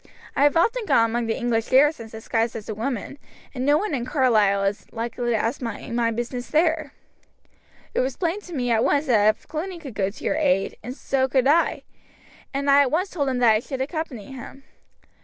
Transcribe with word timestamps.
I 0.35 0.41
have 0.41 0.57
often 0.57 0.87
gone 0.87 1.11
among 1.11 1.27
the 1.27 1.37
English 1.37 1.69
garrisons 1.69 2.11
disguised 2.11 2.55
as 2.55 2.67
a 2.67 2.73
woman, 2.73 3.19
and 3.53 3.63
no 3.63 3.77
one 3.77 3.93
in 3.93 4.03
Carlisle 4.03 4.63
is 4.63 4.91
likely 4.91 5.29
to 5.29 5.35
ask 5.35 5.61
me 5.61 5.91
my 5.91 6.09
business 6.09 6.49
there.' 6.49 6.93
It 7.93 7.99
was 7.99 8.17
plain 8.17 8.41
to 8.41 8.53
me 8.53 8.71
at 8.71 8.83
once 8.83 9.05
that 9.05 9.35
if 9.35 9.47
Cluny 9.47 9.77
could 9.77 9.93
go 9.93 10.09
to 10.09 10.23
your 10.23 10.37
aid, 10.37 10.75
so 10.93 11.27
could 11.27 11.45
I, 11.47 11.83
and 12.51 12.67
I 12.67 12.81
at 12.81 12.89
once 12.91 13.11
told 13.11 13.29
him 13.29 13.37
that 13.45 13.53
I 13.53 13.59
should 13.59 13.79
accompany 13.79 14.31
him. 14.31 14.63